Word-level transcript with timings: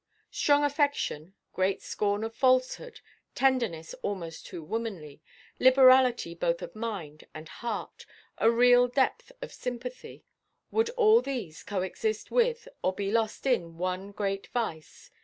Strong 0.31 0.63
affection, 0.63 1.35
great 1.53 1.79
scorn 1.79 2.23
of 2.23 2.33
falsehood, 2.33 3.01
tenderness 3.35 3.93
almost 4.01 4.47
too 4.47 4.63
womanly, 4.63 5.21
liberality 5.59 6.33
both 6.33 6.63
of 6.63 6.75
mind 6.75 7.27
and 7.35 7.47
heart, 7.47 8.07
a 8.39 8.49
real 8.49 8.87
depth 8.87 9.31
of 9.43 9.53
sympathy—would 9.53 10.89
all 10.97 11.21
these 11.21 11.61
co–exist 11.61 12.31
with, 12.31 12.67
or 12.81 12.93
be 12.95 13.11
lost 13.11 13.45
in, 13.45 13.77
one 13.77 14.11
great 14.11 14.47
vice? 14.47 15.11